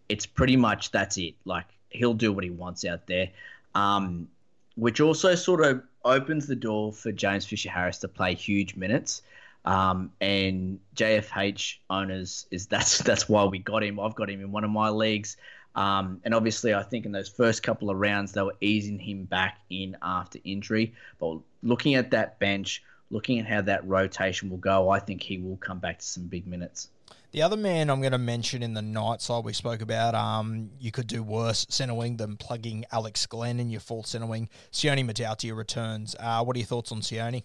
[0.09, 1.35] It's pretty much that's it.
[1.45, 3.29] Like he'll do what he wants out there,
[3.75, 4.27] um,
[4.75, 9.21] which also sort of opens the door for James Fisher Harris to play huge minutes.
[9.63, 13.99] Um, and JFH owners is that's that's why we got him.
[13.99, 15.37] I've got him in one of my leagues.
[15.73, 19.23] Um, and obviously, I think in those first couple of rounds, they were easing him
[19.23, 20.93] back in after injury.
[21.19, 25.37] But looking at that bench, looking at how that rotation will go, I think he
[25.37, 26.89] will come back to some big minutes.
[27.31, 30.69] The other man I'm going to mention in the night side we spoke about, um,
[30.81, 34.49] you could do worse centre wing than plugging Alex Glenn in your full centre wing.
[34.73, 36.13] Sione Matautia returns.
[36.19, 37.43] Uh, what are your thoughts on Sione?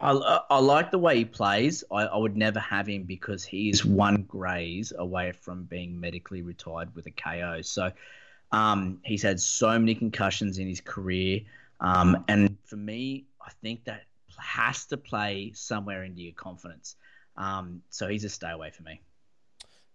[0.00, 1.82] I, I like the way he plays.
[1.90, 6.42] I, I would never have him because he is one graze away from being medically
[6.42, 7.62] retired with a KO.
[7.62, 7.90] So
[8.52, 11.40] um, he's had so many concussions in his career.
[11.80, 14.02] Um, and for me, I think that
[14.38, 16.96] has to play somewhere into your confidence.
[17.38, 19.00] Um, so he's a stay away for me.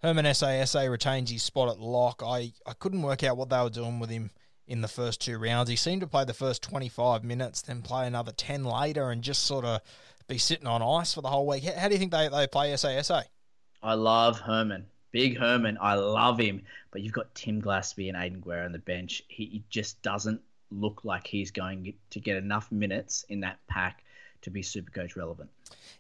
[0.04, 2.24] Herman Ese'ese retains his spot at lock.
[2.26, 4.32] I, I couldn't work out what they were doing with him
[4.68, 5.70] in the first two rounds.
[5.70, 9.44] He seemed to play the first 25 minutes, then play another 10 later and just
[9.44, 9.82] sort of
[10.28, 11.64] be sitting on ice for the whole week.
[11.66, 13.26] How do you think they, they play Ese'ese?
[13.84, 14.88] I love Herman.
[15.12, 15.78] Big Herman.
[15.80, 16.64] I love him.
[16.90, 19.22] But you've got Tim Glasby and Aidan Guerra on the bench.
[19.28, 24.04] He, he just doesn't look like he's going to get enough minutes in that pack
[24.42, 25.50] to be super coach relevant.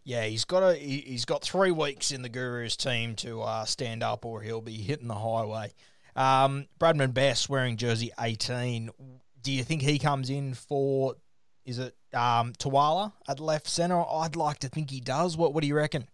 [0.03, 4.03] Yeah, he's got a he's got three weeks in the Gurus team to uh, stand
[4.03, 5.73] up, or he'll be hitting the highway.
[6.15, 8.89] Um, Bradman Best wearing jersey eighteen.
[9.41, 11.15] Do you think he comes in for?
[11.65, 14.03] Is it um, Tuala at left centre?
[14.03, 15.37] I'd like to think he does.
[15.37, 16.07] What What do you reckon?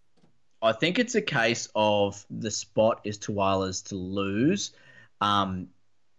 [0.61, 4.71] I think it's a case of the spot is Tuala's to lose.
[5.21, 5.69] Um,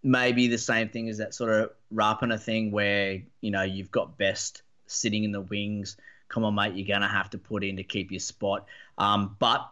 [0.03, 4.17] maybe the same thing as that sort of Rapana thing where you know you've got
[4.17, 5.97] Best sitting in the wings.
[6.29, 8.67] Come on, mate, you're going to have to put in to keep your spot.
[8.99, 9.71] Um, but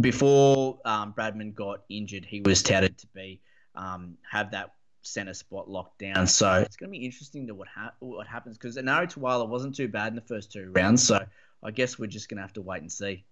[0.00, 3.40] before um, Bradman got injured, he was touted to be
[3.74, 6.26] um, have that centre spot locked down.
[6.26, 9.74] So it's going to be interesting to what ha- what happens because Enari Tuala wasn't
[9.74, 11.02] too bad in the first two rounds.
[11.02, 11.24] So
[11.62, 13.24] I guess we're just going to have to wait and see.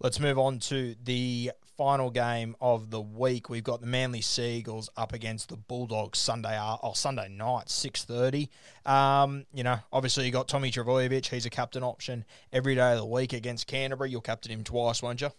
[0.00, 3.48] Let's move on to the final game of the week.
[3.48, 7.68] We've got the Manly Sea Eagles up against the Bulldogs Sunday or oh, Sunday night,
[7.68, 8.50] six thirty.
[8.86, 11.26] Um, you know, obviously you got Tommy Trbojevic.
[11.26, 14.10] He's a captain option every day of the week against Canterbury.
[14.10, 15.30] You'll captain him twice, won't you?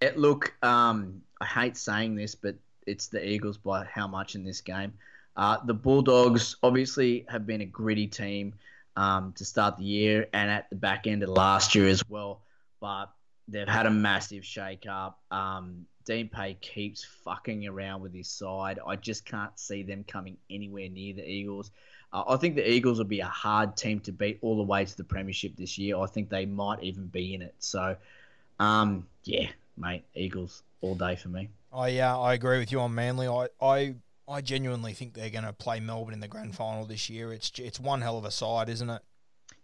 [0.00, 2.54] It, look, um, I hate saying this, but
[2.86, 4.92] it's the Eagles by how much in this game.
[5.36, 8.54] Uh, the Bulldogs obviously have been a gritty team
[8.96, 12.42] um, to start the year and at the back end of last year as well,
[12.80, 13.06] but
[13.48, 15.18] they've had a massive shake up.
[15.30, 18.78] Um, Dean Pay keeps fucking around with his side.
[18.86, 21.70] I just can't see them coming anywhere near the Eagles.
[22.12, 24.84] Uh, I think the Eagles will be a hard team to beat all the way
[24.84, 25.98] to the Premiership this year.
[25.98, 27.54] I think they might even be in it.
[27.58, 27.96] So,
[28.58, 31.50] um, yeah, mate, Eagles all day for me.
[31.72, 33.28] I yeah, I agree with you on Manly.
[33.28, 33.94] I I,
[34.26, 37.32] I genuinely think they're going to play Melbourne in the grand final this year.
[37.34, 39.02] It's it's one hell of a side, isn't it?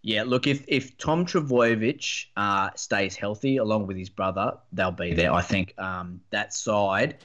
[0.07, 5.15] Yeah, look, if if Tom Trbojevic uh, stays healthy along with his brother, they'll be
[5.15, 5.33] there.
[5.33, 7.25] I think um, that side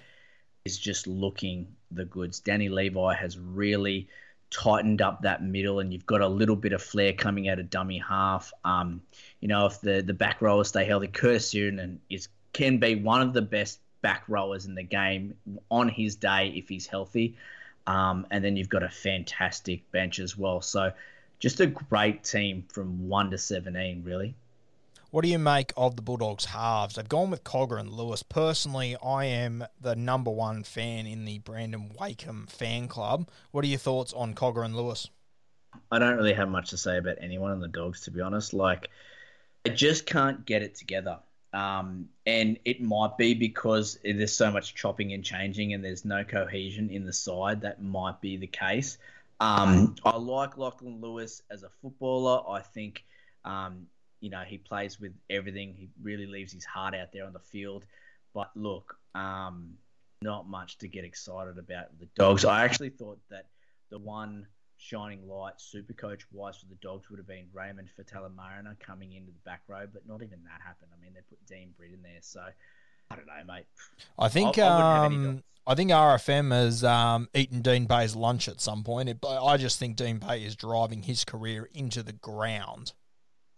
[0.64, 2.40] is just looking the goods.
[2.40, 4.08] Danny Levi has really
[4.50, 7.70] tightened up that middle, and you've got a little bit of flair coming out of
[7.70, 8.54] dummy half.
[8.64, 9.02] Um,
[9.42, 13.22] you know, if the the back rowers stay healthy, Curtis and is can be one
[13.22, 15.34] of the best back rowers in the game
[15.70, 17.36] on his day if he's healthy.
[17.88, 20.62] Um, and then you've got a fantastic bench as well.
[20.62, 20.94] So
[21.40, 24.36] just a great team from 1 to 17, really.
[25.12, 26.96] What do you make of the Bulldogs halves?
[26.96, 28.22] They've gone with Cogger and Lewis.
[28.22, 33.28] Personally, I am the number one fan in the Brandon Wakeham fan club.
[33.52, 35.10] What are your thoughts on Cogger and Lewis?
[35.92, 38.54] I don't really have much to say about anyone in the Dogs, to be honest.
[38.54, 38.90] Like,
[39.66, 41.18] I just can't get it together.
[41.54, 46.24] Um, and it might be because there's so much chopping and changing and there's no
[46.24, 47.62] cohesion in the side.
[47.62, 49.00] That might be the case.
[49.40, 52.44] Um, I like Lachlan Lewis as a footballer.
[52.50, 53.06] I think,
[53.46, 53.88] um,
[54.20, 55.74] you know, he plays with everything.
[55.74, 57.86] He really leaves his heart out there on the field.
[58.34, 59.76] But look, um,
[60.22, 62.44] not much to get excited about the dogs.
[62.44, 63.48] I actually thought that
[63.90, 64.46] the one
[64.78, 69.32] shining light, super coach wise for the dogs, would have been Raymond Faitala-Mariner coming into
[69.32, 70.92] the back row, but not even that happened.
[70.98, 72.42] I mean, they put Dean Britt in there, so
[73.10, 73.66] I don't know, mate.
[74.18, 78.60] I think I, I, um, I think RFM has um, eaten Dean Pay's lunch at
[78.60, 79.08] some point.
[79.08, 82.94] It, I just think Dean Pay is driving his career into the ground.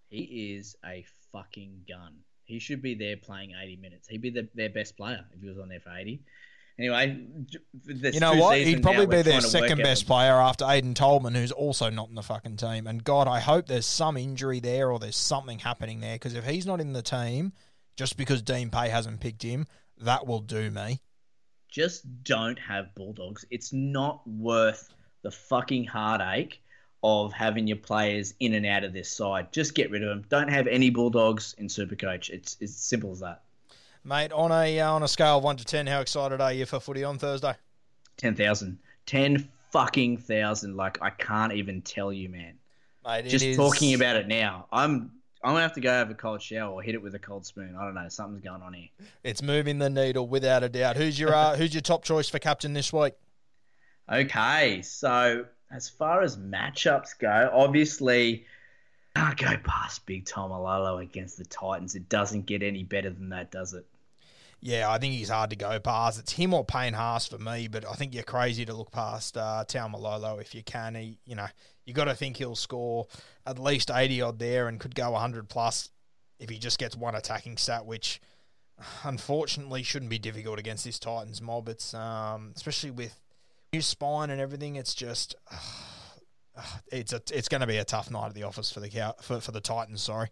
[0.10, 2.16] He is a fucking gun.
[2.44, 4.10] He should be there playing 80 minutes.
[4.10, 6.22] He'd be the, their best player if he was on there for 80.
[6.78, 7.28] Anyway,
[7.86, 8.58] you know what?
[8.58, 12.24] He'd probably be their second best player after Aiden Tolman, who's also not in the
[12.24, 12.88] fucking team.
[12.88, 16.44] And God, I hope there's some injury there or there's something happening there because if
[16.44, 17.54] he's not in the team,
[17.96, 19.66] just because Dean Pay hasn't picked him,
[20.02, 21.00] that will do me
[21.72, 23.46] just don't have Bulldogs.
[23.50, 24.94] It's not worth
[25.24, 26.62] the fucking heartache
[27.04, 29.52] of having your players in and out of this side.
[29.52, 30.24] Just get rid of them.
[30.30, 32.30] Don't have any Bulldogs in Supercoach.
[32.30, 33.42] It's as simple as that.
[34.04, 36.66] Mate, on a uh, on a scale of one to ten, how excited are you
[36.66, 37.54] for footy on Thursday?
[38.18, 38.78] Ten thousand.
[39.06, 40.76] Ten fucking thousand.
[40.76, 42.54] Like I can't even tell you, man.
[43.06, 43.58] Mate, just is...
[43.58, 45.12] talking about it now, I'm
[45.44, 47.46] I'm gonna have to go have a cold shower or hit it with a cold
[47.46, 47.76] spoon.
[47.80, 48.08] I don't know.
[48.10, 48.90] Something's going on here.
[49.24, 50.98] It's moving the needle without a doubt.
[50.98, 53.14] Who's your uh, Who's your top choice for captain this week?
[54.12, 58.46] Okay, so as far as matchups go, obviously
[59.16, 61.96] can't go past Big Taumalolo against the Titans.
[61.96, 63.86] It doesn't get any better than that, does it?
[64.62, 66.20] Yeah, I think he's hard to go past.
[66.20, 69.36] It's him or Payne Haas for me, but I think you're crazy to look past
[69.36, 70.94] uh, Taumalolo if you can.
[70.94, 71.48] He, you know,
[71.86, 73.08] you got to think he'll score
[73.46, 75.90] at least 80 odd there and could go 100 plus
[76.40, 78.22] if he just gets one attacking stat, which
[79.04, 81.70] unfortunately shouldn't be difficult against this Titans mob.
[81.70, 83.20] It's um, especially with
[83.74, 84.76] new spine and everything.
[84.76, 86.62] It's just uh,
[86.92, 89.40] it's a it's going to be a tough night at the office for the for
[89.40, 90.02] for the Titans.
[90.02, 90.30] Sorry.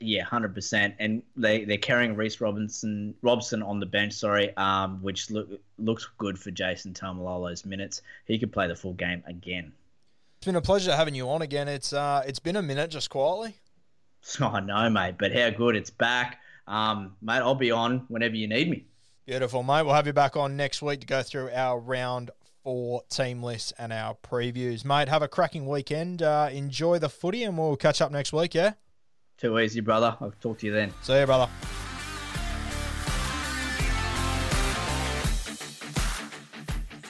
[0.00, 0.96] Yeah, hundred percent.
[0.98, 4.14] And they they're carrying Reece Robinson Robson on the bench.
[4.14, 8.02] Sorry, um, which look looks good for Jason Taumalolo's minutes.
[8.26, 9.72] He could play the full game again.
[10.42, 11.68] It's been a pleasure having you on again.
[11.68, 13.54] It's uh, it's been a minute just quietly.
[14.40, 15.14] Oh, I know, mate.
[15.16, 17.36] But how good it's back, um, mate.
[17.36, 18.84] I'll be on whenever you need me.
[19.24, 19.84] Beautiful, mate.
[19.84, 22.32] We'll have you back on next week to go through our round
[22.64, 25.08] four team lists and our previews, mate.
[25.08, 26.22] Have a cracking weekend.
[26.22, 28.52] Uh, enjoy the footy, and we'll catch up next week.
[28.52, 28.72] Yeah.
[29.38, 30.16] Too easy, brother.
[30.20, 30.92] I'll talk to you then.
[31.02, 31.48] See you, brother.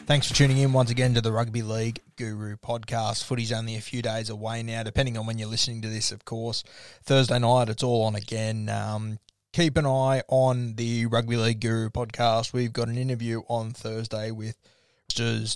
[0.05, 3.25] Thanks for tuning in once again to the Rugby League Guru podcast.
[3.25, 6.25] Footy's only a few days away now, depending on when you're listening to this, of
[6.25, 6.65] course.
[7.05, 8.69] Thursday night, it's all on again.
[8.69, 9.21] Um,
[9.53, 12.53] keep an eye on the Rugby League Guru podcast.
[12.53, 14.57] We've got an interview on Thursday with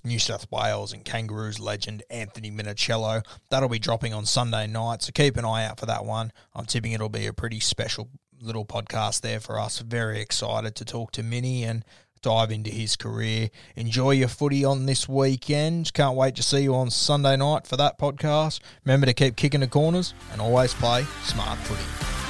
[0.04, 3.26] New South Wales and Kangaroos legend Anthony Minichiello.
[3.50, 6.32] That'll be dropping on Sunday night, so keep an eye out for that one.
[6.54, 9.80] I'm tipping it'll be a pretty special little podcast there for us.
[9.80, 11.84] Very excited to talk to Minnie and
[12.22, 13.50] dive into his career.
[13.76, 15.92] Enjoy your footy on this weekend.
[15.92, 18.60] Can't wait to see you on Sunday night for that podcast.
[18.84, 22.25] Remember to keep kicking the corners and always play smart footy.